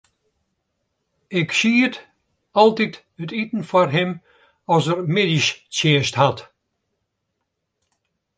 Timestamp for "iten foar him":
3.41-4.11